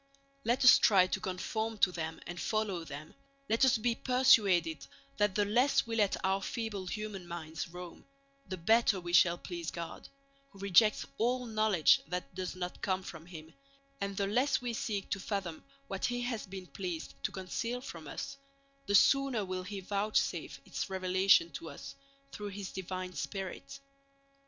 [0.43, 3.15] Let us try to conform to them and follow them, and
[3.51, 8.03] let us be persuaded that the less we let our feeble human minds roam,
[8.47, 10.09] the better we shall please God,
[10.49, 13.53] who rejects all knowledge that does not come from Him;
[13.99, 18.07] and the less we seek to fathom what He has been pleased to conceal from
[18.07, 18.37] us,
[18.87, 21.93] the sooner will He vouchsafe its revelation to us
[22.31, 23.79] through His divine Spirit.